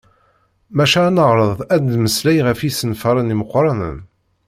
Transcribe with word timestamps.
Maca 0.75 1.01
ad 1.07 1.13
neɛreḍ 1.15 1.57
ad 1.73 1.79
d-nemmeslay 1.83 2.39
ɣef 2.43 2.59
yisenfaren 2.61 3.33
imeqqranen. 3.33 3.97